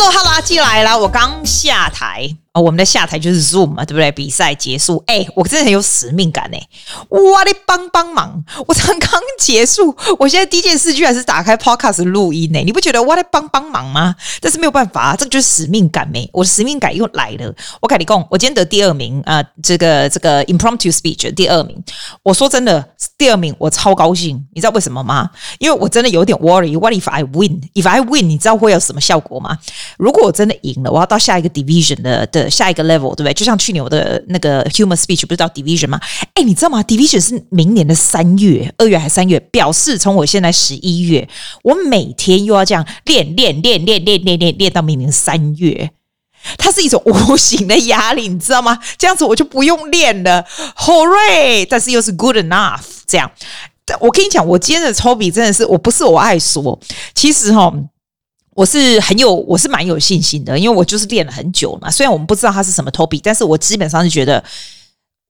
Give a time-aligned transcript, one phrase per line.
[0.00, 2.32] Hello，Hello，进来了，我刚下台。
[2.54, 4.12] 我们的下台就是 Zoom 嘛，对不对？
[4.12, 6.58] 比赛结束，哎，我真的很有使命感哎！
[7.08, 8.44] 哇，你帮帮忙！
[8.66, 14.14] 我才刚结束，我现在第一件事居然是打开 Podcast 录音呢，你不觉得哇，你帮帮忙吗？
[14.40, 16.28] 但是没有办法，这就是使命感没？
[16.32, 17.52] 我的使命感又来了。
[17.80, 21.82] 我跟你讲，我今天得第二名啊，呃，这个这个 Impromptu Speech 第二名。
[22.22, 25.28] 我说真的，第二名我超高兴，你知道为什么吗？
[25.58, 26.78] 因为我真的有点 worry。
[26.78, 27.60] What if I win?
[27.74, 29.58] If I win，你知道会有什么效果吗？
[29.98, 32.48] 如果我真的赢了，我要到下一个 division 的的。
[32.48, 33.34] 下一个 level 对不对？
[33.34, 36.00] 就像去年我的那个 Human Speech 不是到 Division 吗？
[36.34, 39.40] 哎，你知道吗？Division 是明年的三月、二月还是三月？
[39.50, 41.28] 表示从我现在十一月，
[41.62, 45.90] 我每天又要这样练练练练练练练练到明年三月，
[46.56, 48.78] 它是一种无形的压力，你知道吗？
[48.96, 50.44] 这样子我就不用练了
[50.76, 51.66] ，Hooray！
[51.68, 53.30] 但是又是 good enough，这样。
[54.00, 56.78] 我跟你讲，我今天的抽笔真的是，我不是我爱说，
[57.14, 57.72] 其实哈。
[58.54, 61.88] 我是很有，我是蛮有信心的，因为我就是练了很久嘛。
[61.88, 64.42] 虽然我们不知道它是什么 Toby，但是我基本上是觉得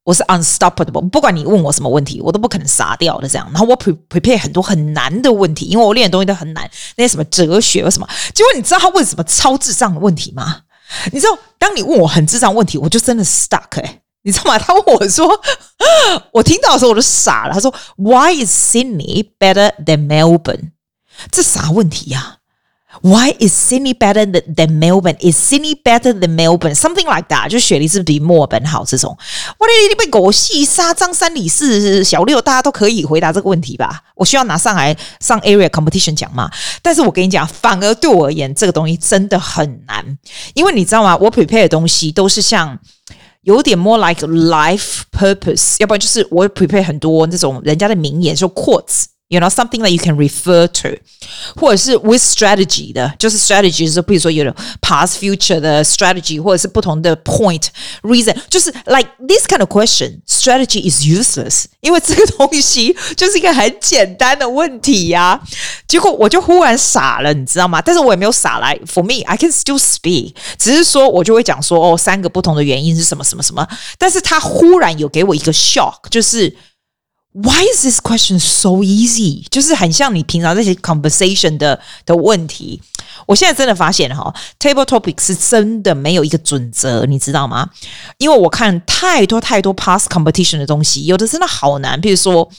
[0.03, 1.06] 我是 unstoppable。
[1.11, 3.47] 不管你问我什么问题，我都不可能傻掉的这样。
[3.53, 8.09] 然后我 pre prepare 很多很难的问题，因为我练的东西都很难，那些什么哲学什么。
[8.33, 10.62] 结果你知道他问什么超智障的问题吗？
[11.12, 14.58] 你知道，当你问我很智障问题，我就真的 stuck 哎、你知道吗？
[14.58, 15.28] 他问我说，
[16.33, 17.55] 我听到的时候我就傻了。
[17.55, 20.72] 他说，Why is Sydney better than Melbourne？
[21.30, 22.38] 这啥问题呀、
[23.03, 25.17] ？Why is Sydney better than Melbourne?
[25.20, 26.75] Is Sydney better than Melbourne?
[26.75, 27.48] Something like that.
[27.48, 28.84] 就雪梨是不是比墨尔本好？
[28.84, 29.17] 这种，
[29.58, 34.03] 我的你被狗戏杀，张三李四小六，大家都可以回答这个问题吧？
[34.14, 36.50] 我需要拿上来上 area competition 讲嘛？
[36.83, 40.19] 但是我跟你讲，反而对我而言，这个东西真的很难，
[40.55, 41.17] 因为你知道吗？
[41.17, 42.78] 我 prepare 的东西都是像
[43.42, 49.05] 有点 more like life purpose，要不然就是我 prepare 很多那种人家的名言，说 quotes。
[49.30, 50.89] You know something that you can refer to，
[51.55, 54.45] 或者是 with strategy 的，就是 strategy 就是比如说有
[54.80, 57.64] past future 的 strategy，或者是不同的 point
[58.04, 65.42] reason，就是 like this kind of question，strategy is useless，因为这个东西就是一个很简单的问题呀、啊。
[65.88, 67.82] 结果我就忽然傻了，你知道吗？
[67.82, 73.67] 但是我也没有傻来，for me，I can still speak，只是说我就会讲说哦，三个不同的原因是什么什么什么，
[73.98, 76.55] 但是他忽然有给我一个 shock，就是。
[77.41, 79.45] Why is this question so easy？
[79.49, 82.83] 就是很像你平常那些 conversation 的的问题。
[83.27, 87.71] 我现在真的发现哈，table topic 是真的没有一个准则，你知道吗？
[88.17, 92.01] 因为我看太多太多 past competition 的东西，有的真的好难。
[92.01, 92.51] 比如说，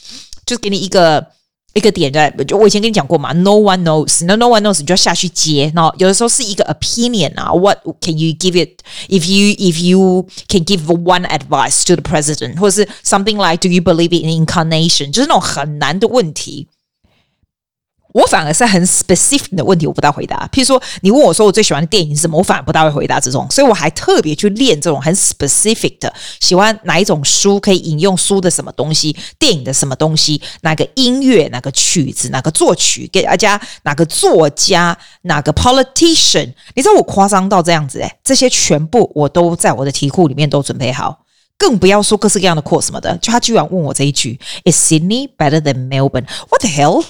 [0.45, 1.25] 就给你一个。
[1.74, 5.72] 一个点在，就我以前跟你讲过嘛，no one knows，那 no, no one knows，你就要下去接。
[5.74, 11.96] 然后有的时候是一个 opinion 啊，what can you give it if you if you can give one advice to
[11.96, 16.68] the president，或者是 something like do you believe in incarnation，就是那种很难的问题。
[18.13, 20.49] 我反而是很 specific 的问题，我不大回答。
[20.51, 23.47] 譬如说，你问我说我最喜欢的电影是什么，我反而不大会回答这种。
[23.51, 36.51] 所以我还特别去练这种很 specific 的，喜欢哪一种书可以引用书的什么东西，电影的什么东西，哪个音乐，哪个曲子，哪个作曲给大家，哪个作家，哪个 politician。
[36.73, 41.25] 你知道我夸张到这样子诶，这些全部我都在我的题库里面都准备好，
[41.57, 43.15] 更不要说各式各样的 course 什么的。
[43.17, 47.05] 就他居然问我这一句：Is Sydney better than Melbourne？What the hell？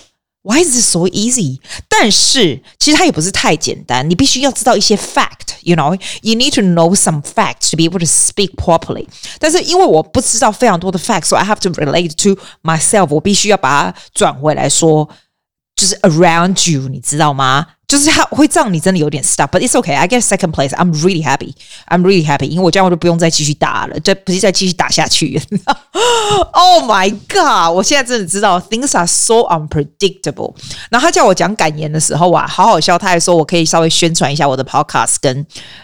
[0.49, 1.59] hell？Why is it so easy？
[1.89, 9.07] 但是其实它也不是太简单，你必须要知道一些 fact，you know，you need to know some facts to be able to speak properly。
[9.39, 13.09] 但是因为我不知道非常多的 facts，so I have to relate to myself。
[13.11, 15.09] 我必须要把它转回来说，
[15.77, 17.67] 就是 around you，你知道吗？
[17.90, 19.96] 就是他会让你真的有点 stop，but it's okay.
[19.96, 20.70] I get second place.
[20.70, 21.56] I'm really happy.
[21.88, 22.46] I'm really happy.
[22.46, 25.42] 因为我这样我就不用再继续打了，就不是再继续打下去。
[26.54, 27.76] Oh my god！
[27.76, 30.54] 我现在真的知道 things are so unpredictable。
[30.92, 32.96] 然后他叫我讲感言的时候啊，好好笑。
[32.96, 35.44] 他还说我可以稍微宣传一下我的 podcast 跟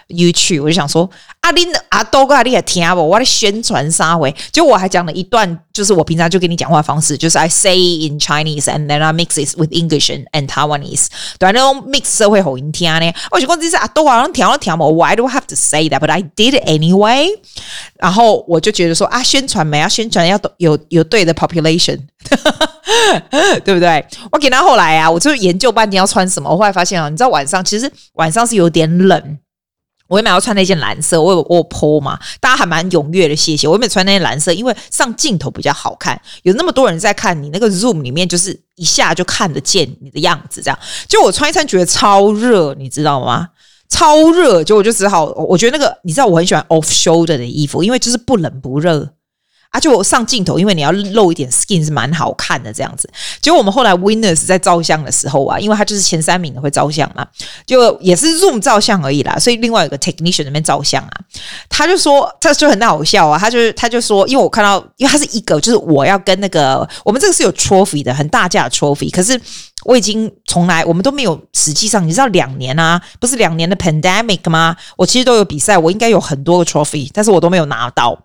[0.10, 0.62] YouTube。
[0.62, 1.10] 我就想说，
[1.46, 3.08] 阿林阿多哥阿你还听不？
[3.08, 4.34] 我的宣传啥回？
[4.52, 11.08] 就我还讲了一段，就是我平常就跟你讲话方式，就是 I say in Chinese and then I mix it with English and Taiwanese。
[11.38, 11.76] 对，那种。
[11.86, 16.00] mix 社会口音听呢，我就讲这是啊，都好像调了调嘛，Why do I have to say that?
[16.00, 17.28] But I did anyway。
[18.00, 22.00] 然后我就觉得说啊，宣传没要宣传要有有对的 population，
[23.64, 24.04] 对不对？
[24.32, 26.50] 我给他后来啊，我就研究半天要穿什么。
[26.50, 29.38] 我后来发现啊，你知道晚上其实晚上是有点冷。
[30.08, 33.68] 我原本要穿那件蓝色，我有我有 po 嘛，大家还蛮踊跃的，谢谢。
[33.68, 40.80] 我原本穿那件蓝色，因为上镜头比较好看，有那么多人在看你那个 Zoom 里面，就是一下就看得见你的样子，这样。
[41.08, 43.50] 就我穿一穿觉得超热，你知道吗？
[43.90, 49.10] 超热，就我就只好，我觉得那个你知道我很喜欢 off shoulder 的衣服，因为就是不冷不热。
[49.76, 53.10] 啊，就上镜头，因为你要露一点 skin 是蛮好看的这样子。
[53.42, 57.28] 结果我们后来 winners 在照相的时候啊，因为他就是前三名的会照相嘛，
[57.66, 59.38] 就也是 zoom 照相而已啦。
[59.38, 61.12] 所以另外有个 technician 那边照相啊，
[61.68, 69.40] 他就说这就很好笑啊，他就他就说，因为我看到，因为他是一个，就是我要跟那个我们这个是有 trophy 的，很大架的 trophy，可是
[69.84, 74.76] 我已经从来我们都没有，实际上你知道两年啊，不是两年的 pandemic 吗？
[74.96, 78.18] 我其实都有比赛，我应该有很多个 trophy，但是我都没有拿到。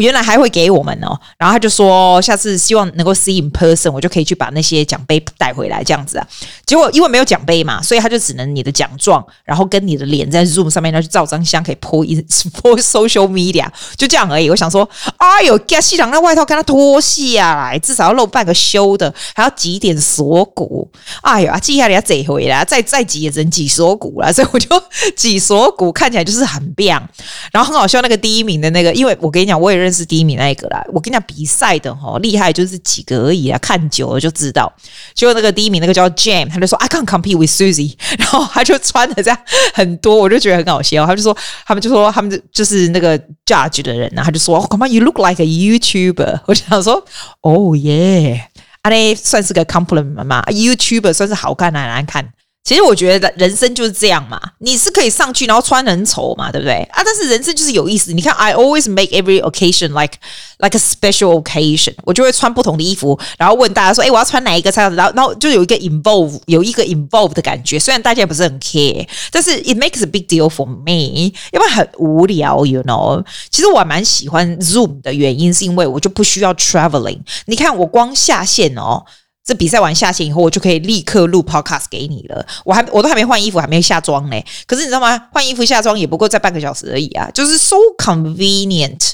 [0.00, 6.26] 原来还会给我们哦，然后他就说下次希望能够 see in person，我就可以去把那些奖杯带回来这样子啊。
[6.64, 13.66] 结果因为没有奖杯嘛，所以他就只能你的奖状，然后跟你的脸在 Zoom 上面，然后去照张相，可以 po in for social media，
[13.96, 14.48] 就这样而已。
[14.48, 20.88] 我想说，哎呦，给西装那外套跟他脱下来，至少要露半个胸的，还要挤点锁骨。
[21.22, 24.68] 哎呦，记下来要这回来，再再挤也只能挤锁骨了，所以我就
[25.16, 27.08] 挤锁骨，看起来就是很棒。
[27.50, 29.87] 然后很好笑，那个第一名的那个，因为我跟你讲，我也认。
[29.92, 34.72] 是第一名那一个啦，我跟你讲，比赛的哈厉害就是几个而已啊，看久了就知道。
[35.14, 39.38] 结果那个第一名那个叫 Jam，他就说 I can't compete with Susie， 然后他就穿的这样
[39.74, 41.06] 很多，我就觉得很好笑。
[41.06, 41.36] 他就说
[41.66, 46.40] 他们就说他们就是那个 judge 的人呢，他就说 Come on，you look like a YouTuber。
[46.46, 47.04] 我就想说
[47.42, 48.48] 哦耶，
[48.82, 52.28] 啊嘞算是个 compliment 嘛，YouTuber 算是好看还难看。
[52.68, 57.02] 其实我觉得人生就是这样嘛，你是可以上去然后穿很丑嘛，对不对啊？
[57.02, 58.12] 但是人生就是有意思。
[58.12, 60.18] 你看，I always make every occasion like
[60.58, 61.94] like a special occasion。
[62.04, 67.78] 我就会穿不同的衣服，然后问大家说：“哎，我要穿哪一个才？”然后然后就有一个 involve，有一个 involve 的感觉。
[67.78, 73.24] 虽然大家不是很 care，但是 it makes a big deal for me，要不然很无聊，you know。
[73.48, 77.20] 其实我蛮喜欢 Zoom 的原因，是因为我就不需要 traveling。
[77.46, 79.06] 你看我光下线哦。
[79.48, 82.46] 这比赛完下线以后，我就可以立刻录 podcast 给你了。
[82.66, 84.36] 我还我都还没换衣服，还没下妆呢。
[84.66, 85.18] 可是你知道吗？
[85.32, 89.12] 换衣服下妆也不过在半个小时而已啊，就是 so convenient。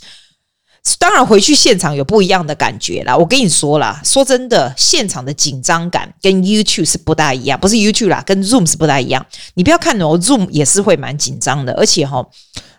[0.99, 3.17] 当然回去现场有不一样的感觉啦。
[3.17, 9.25] 我跟你说啦，说真的，现场的紧张感跟 YouTube 是不大一样，不是 YouTube 啦，跟 Zoom 是不大一样。
[9.55, 12.27] 你不要看哦，Zoom 也是会蛮紧张的，而且哈、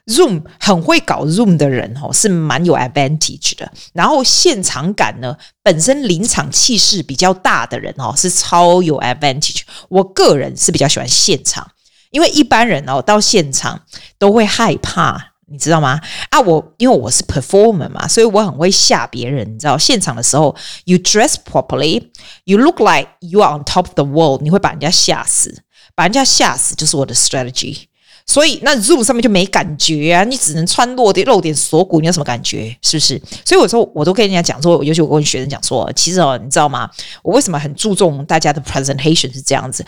[0.08, 3.72] Zoom 很会搞 Zoom 的人哦，是蛮有 advantage 的。
[3.94, 9.62] 然后现场感呢，本身临场气势比较大的人哦，是超有 advantage。
[9.90, 11.68] 我个人是比较喜欢现场，
[12.12, 13.82] 因为一般人哦到现场
[14.20, 16.00] 都会害怕，你知道吗？
[16.30, 19.52] 啊，我因为我是 performer 嘛，所以我很会吓别人。
[19.52, 22.10] 你知道，现场的时候，you dress properly,
[22.44, 25.64] you look like you are on top of the world，你会把人家吓死，
[25.96, 27.86] 把人家吓死就是我的 strategy。
[28.28, 32.76] 所以那 Zoom 上面就没感觉啊，你只能穿落点露点锁骨，你有什么感觉？
[32.82, 33.22] 是不是？
[33.46, 36.90] 所以我说我都跟人家讲说，尤其我跟学生讲说，其实哦，你知道吗？
[37.22, 39.86] 我为什么很注重大家的 presentation 是这样子？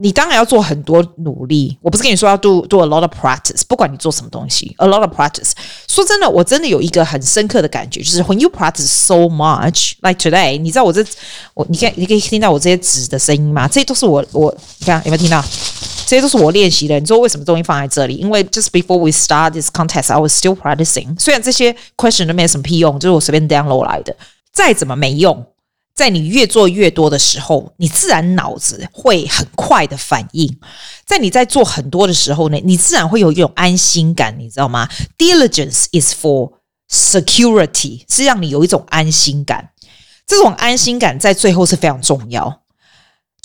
[0.00, 5.52] 你当然要做很多努力，我不是跟你说要 do do a lot of practice，不管你做什么东西，a lot of practice。
[5.88, 11.04] 说真的，我真的有一个很深刻的感觉，就是 when you practice so much like today，你知道我这
[11.54, 13.66] 我你看你可以听到我这些纸的声音吗？
[13.66, 15.44] 这些都是我我你看有没有听到？
[16.06, 18.14] 这些都是我练习的，你知道为什么东西放在这里？
[18.14, 21.18] 因为 just before we start this contest, I was still practicing。
[21.20, 24.16] 虽然这些 question 都没什么屁用，就是我随便 download 来的。
[24.50, 25.44] 再怎么没用，
[25.98, 30.60] 在你越做越多的时候，你自然脑子会很快的反应。
[31.04, 36.52] 在你在做很多的时候呢，你自然会有一种安心感，你知道吗？Diligence is for
[36.88, 39.70] security，是让你有一种安心感。
[40.24, 42.60] 这种安心感在最后是非常重要。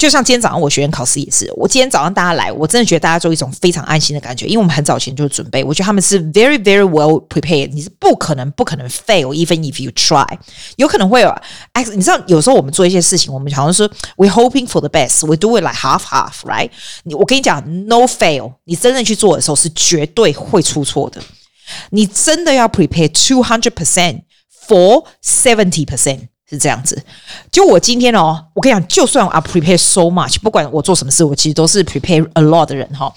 [0.04, 10.28] 就像今天早上我学员考试也是，我今天早上大家来，我真的觉得大家都有一种非常安心的感觉，因为我们很早前就准备，我觉得他们是 very very well prepared，你是不可能不可能 fail，even if you try，
[10.76, 11.34] 有可能会有，
[11.96, 16.70] 你知道有时候我们做一些事情，我们好像说 we hoping for the best，we do it like half half，right？
[17.04, 21.22] 你我跟你讲，no fail，你真正去做的时候是绝对会出错的，
[21.92, 24.24] 你真的要 prepare two hundred percent
[24.68, 26.28] for seventy percent。
[26.54, 27.02] 是这样子。
[27.52, 33.14] 就我今天哦我跟你讲就算我 prepare so much 不管我做什么事我其实都是 prepare a lot 的人哈。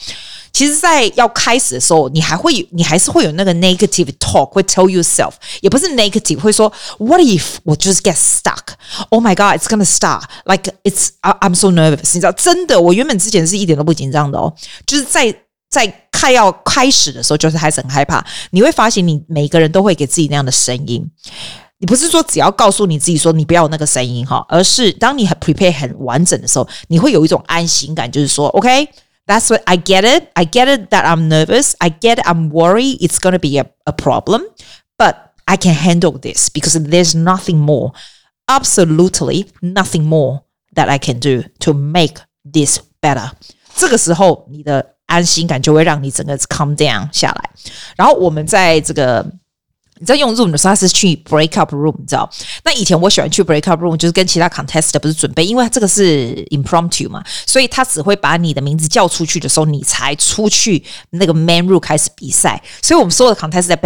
[0.53, 8.75] 其实在要开始的时候你还会有你还是会有那个 negative talk 会 tell yourself 也不是 negative 会说 what if 我就是 get stuck?
[9.11, 10.23] Oh my god it's gonna start.
[10.47, 12.15] Like it's i'm so nervous.
[12.15, 14.51] 你知道真的我原本之前是一点都不紧张的哦。
[14.87, 15.35] 就是在
[15.69, 18.25] 在快要开始的时候就是还是很害怕。
[18.51, 21.07] 你会发现你每个人都会给自己那样的声音。
[21.79, 32.27] 你不是说只要告诉你自己说你不要有那个声音哈，而是当你很 prepare 很完整的时候，你会有一种安心感，就是说，OK，that's what I get it, I get it that I'm nervous, I get it,
[32.27, 34.43] I'm worried it's gonna be a a problem,
[34.97, 37.93] but I can handle this because there's nothing more,
[38.47, 42.15] absolutely nothing more that I can do to make
[42.51, 43.33] this better。
[43.77, 47.51] 这个时候，你的安心感就会让你整个 calm down 下来。
[47.97, 49.31] 然后我们在这个。
[49.99, 52.29] 你知道用 Zoom 的时候，他是去 break up room，你知道？
[52.65, 62.63] 那以前我喜欢去 break up room，就是跟其他 contestant 不是准备，因为这个是 impromptu 嘛，所以他只会把你的名字叫出去的时候，你才出去那个 main room 开始比赛。
[62.83, 63.77] 所以我们所有的 contest 在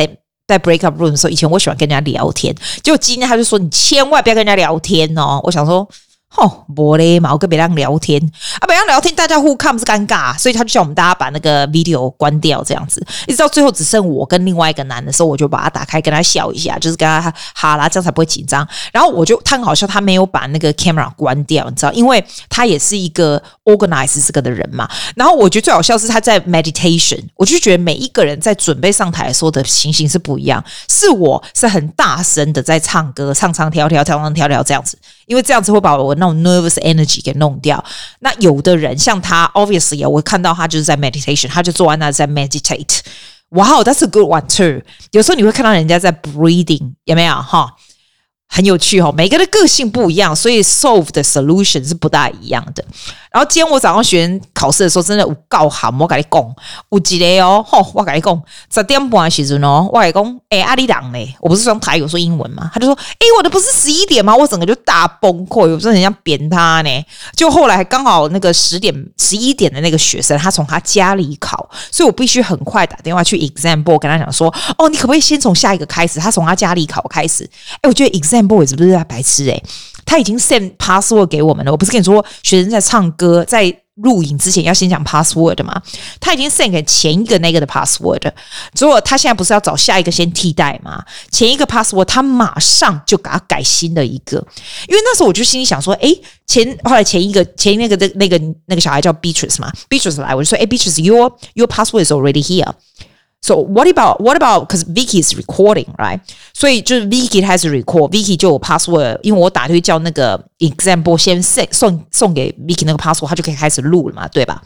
[0.46, 5.40] 在 break up room 的时候，以前我喜欢跟人家聊天，结果今天他就说你千万不要跟人家聊天哦。
[5.44, 5.88] 我想说。
[6.36, 8.20] 哦，不嘞嘛，我跟别人聊天
[8.60, 18.66] 啊，别人聊天，大家互看不是尴尬，所以他就叫我们大家把那个 video 关掉，这样子，一直到最后只剩我跟另外一个男的时候，我就把它打开，跟他笑一下，就是跟他哈啦，这样才不会紧张。
[18.92, 24.88] 然后我就他很好笑，他没有把那个 camera 关掉，你知道，因为他也是一个 organize 这个的人嘛。
[25.16, 34.96] 然后我觉得最好笑是他在 meditation，我就觉得每一个人在准备上台的时候的情形是不一样，是我是很大声的在唱歌，唱唱跳跳，跳唱跳跳这样子。
[35.26, 37.84] 因为这样子会把我那种 nervous energy 给弄掉。
[38.20, 43.00] 那有的人像他，obviously 我看到他就是在 meditation，他就坐在那在 meditate。
[43.50, 44.80] 哇哦，that's a good one too。
[45.10, 47.74] 有时候你会看到人家在 breathing，有没有哈？
[48.50, 52.84] 很有趣哦，每个人的个性不一样，所以 solve 的 solution 是不大一样的。
[53.30, 56.42] 然后今天我早上学生考试的时候，真的有告喊，我跟你讲，
[56.88, 58.42] 有一个哦，吼，我跟你讲，
[58.74, 64.34] 十点半的时候哦，我跟你讲，哎，阿里郎嘞，我不是说台语，我说英文嘛，他就说，哎，我的不是十一点吗？
[64.34, 66.90] 我整个就大崩溃，我真的很想扁他呢。
[67.36, 76.18] 就后来刚好那个十点、十一点的那个学生，他从他家里考，所以我必须很快打电话去 example 跟他讲说，哦，你可不可以先从下一个开始？
[76.18, 77.48] 他从他家里考开始。
[77.74, 79.62] 哎，我觉得 example board 是不是在白痴诶？
[80.04, 81.70] 他已经 send password 给我们了。
[81.70, 85.80] 我不是跟你说，学生在唱歌、在录影之前要先讲 password 吗？
[86.18, 88.32] 他已经 send 给前一个那个的 password。
[88.74, 91.04] 结果他现在不是要找下一个先替代吗？
[91.30, 94.38] 前一个 password 他马上就给他改新的一个。
[94.88, 96.12] 因为那时候我就心里想说，哎，
[96.46, 102.72] 前后来前一个前那个的那个那个小孩叫 Beatrice 嘛，Beatrice 来，我就说，哎，Beatrice，your your password is already here。
[103.41, 104.67] So what about what about?
[104.67, 106.19] Because Vicky is recording, right?
[106.51, 114.63] 所以就是 Vicky 开始 record，Vicky 就有 password，因为我打去叫那个 example 先送送送给 Vicky 那个 password，他就可以开始录了嘛，对吧？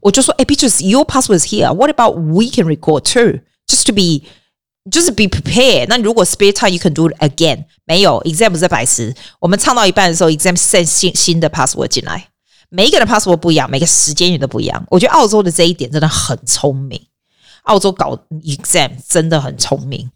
[0.00, 1.70] 我就说，哎，because your password is here.
[1.74, 4.22] What about we can record too, just to be,
[4.90, 5.88] just to be prepared.
[5.88, 7.64] 那如果 spare time, you can do it again.
[7.84, 9.14] 没有，exam 不是白痴。
[9.40, 12.28] 我们唱到一半的时候，exam send 新新的 password 进来，
[12.70, 14.86] 每一个人 password 不一样，每个时间也都不一样。
[14.88, 16.98] 我觉得澳洲的这一点真的很聪明。
[17.63, 20.09] 澳洲搞 exam 真的很聪明，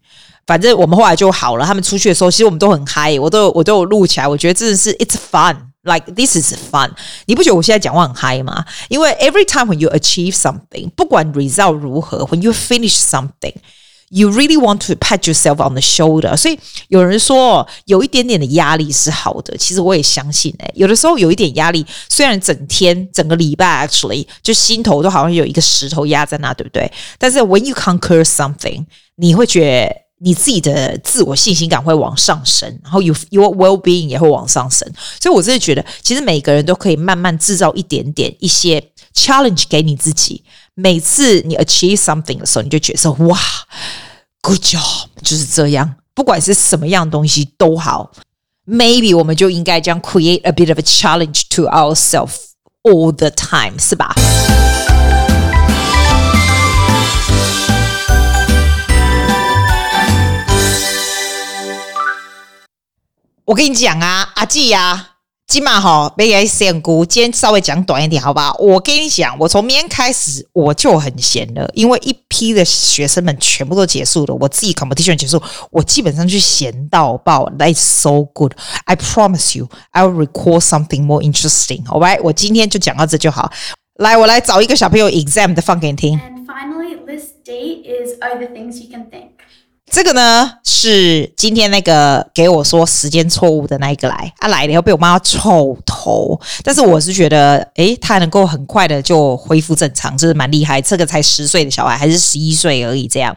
[0.46, 1.66] 反正我们后来就好了。
[1.66, 4.28] 他们出去的时候，其实我们都很嗨，我都我都有录起来。
[4.28, 6.90] 我觉得真的是 it's fun，like this is fun。
[7.26, 8.66] 你不觉得我现在讲话很嗨吗？
[8.90, 13.54] 因为 every time when you achieve something，不管 result 如何，when you finish something。
[14.10, 26.90] You really want to pat yourself on the shoulder，所以有人说有一点点的压力是好的，其实我也相信诶、有的时候有一点压力，虽然整天整个礼拜 actually 就心头都好像有一个石头压在那，对不对？
[27.18, 28.86] 但是 when you conquer something，
[29.18, 34.88] 你会觉得你自己的自我信心感会往上升，然后 you your well being 也会往上升。
[35.22, 38.84] 所以我真的觉得，其实每个人都可以慢慢制造一点点一些
[39.14, 40.44] challenge 给你自己。
[40.74, 43.38] 每次你 achieve something 的时候，你就觉得哇
[44.42, 45.96] ，good job，就是这样。
[46.14, 48.12] 不管是什么样东西都好
[48.68, 52.36] ，maybe 我们就应该这样 create a bit of a challenge to ourselves
[52.84, 54.16] all the time，是吧？
[63.48, 65.10] 我跟你讲啊，阿季呀、啊。
[65.48, 67.06] 今晚哈，没给仙姑。
[67.06, 68.54] 今天稍微讲短一点，好不好？
[68.60, 77.50] 我跟你讲，我从明天开始我就很闲了，因为一批的学生们全部都结束了，我自己 competition 结束，我基本上就闲到爆。
[77.58, 78.52] That's so good.
[78.84, 81.86] I promise you, I will record something more interesting.
[81.86, 83.50] Alright，我今天就讲到这就好。
[83.96, 86.20] 来，我来找一个小朋友 exam 的放给你听。
[86.20, 89.30] And finally, this date is are the things you can think.
[89.90, 100.82] 这个呢是今天那个给我说时间错误的那一个来，他、啊、来了以后被我骂臭头，但是我是觉得，诶，他能够很快的就恢复正常，这、就是蛮厉害。
[100.82, 103.36] 这个才十岁的小孩，还是十一岁而已，这样。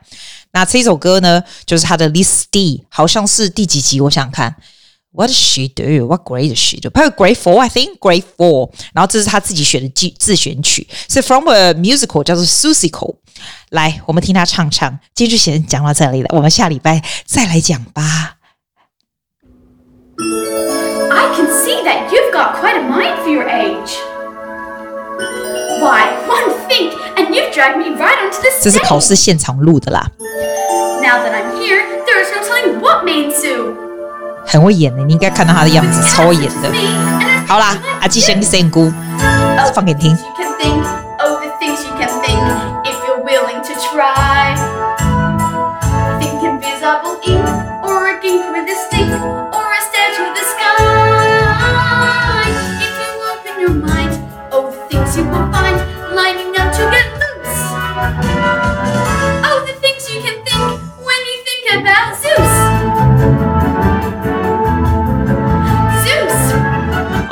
[0.53, 4.01] 那这首歌呢，就是他的 List D，好像是第几集？
[4.01, 4.57] 我想看。
[5.12, 6.06] What does she do?
[6.08, 6.90] What grade does she do?
[6.90, 8.00] 他有 Grade Four, I think.
[8.00, 8.70] Grade Four。
[8.94, 13.16] 然后这是他自己选的自自选曲，是 from a musical 叫做 Seussical。
[13.70, 15.00] 来，我们听他唱唱。
[15.14, 18.36] 今天就先讲到这里了，我们下礼拜再来讲吧。
[21.12, 23.96] I can see that you've got quite a mind for your age.
[25.80, 28.62] Why, one think, and you've dragged me right onto this.
[28.62, 30.12] 这是考试现场录的啦。
[31.02, 33.89] Now that I'm here, there is no telling what made Sue.
[34.51, 36.69] 很会演的，你应该看到他的样子，超会演的。
[37.47, 38.93] 好啦，阿基先生姑，
[39.73, 40.19] 放给你听。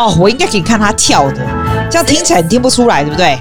[0.08, 1.46] 哦，我应该可以看他跳的，
[1.90, 3.38] 这样听起来你听不出来，对不对？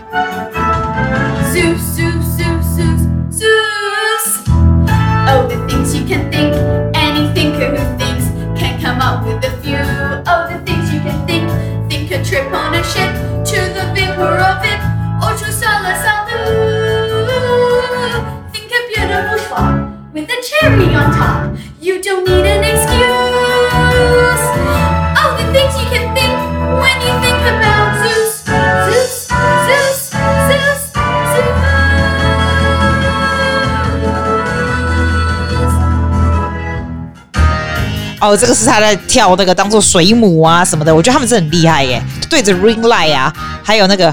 [38.19, 43.31] 哦，这个是他在跳那个当做水母啊什么的，我觉得他们是很厉害耶，对着 ring light 啊，
[43.63, 44.09] 还有那个，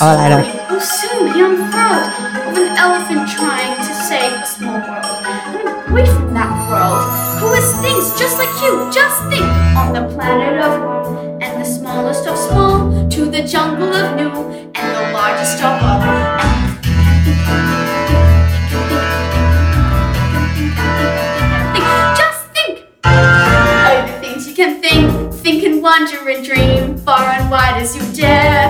[0.00, 0.42] 哦来了。
[25.94, 28.68] wander and dream far and wide as you dare.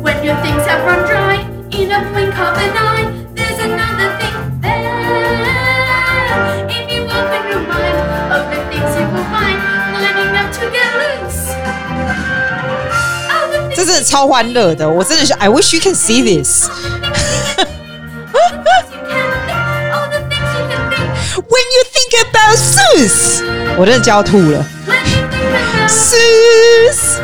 [0.00, 3.04] When your things have run dry, in a blink of an eye,
[3.34, 4.88] there's another thing there.
[6.70, 7.98] If you open your mind,
[8.32, 9.60] of the things you will find,
[9.92, 11.52] lining up to get loose.
[13.76, 16.70] 这真的超欢乐的，我真的是 I wish you can see this。
[21.36, 23.42] When you think about Zeus，
[23.76, 24.64] 我真的就要吐了。
[25.88, 27.18] Zeus.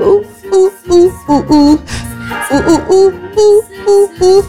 [0.00, 1.78] ooh, ooh, ooh, ooh, ooh.
[2.52, 4.42] Ooh, ooh, ooh, ooh, ooh, ooh.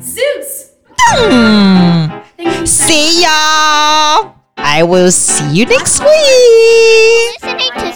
[0.00, 0.52] Zeus.
[0.98, 2.64] Hmm.
[2.64, 4.34] See y'all.
[4.56, 7.93] I will see you next week.